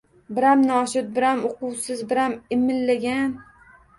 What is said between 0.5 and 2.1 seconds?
noshud, biram uquvsiz,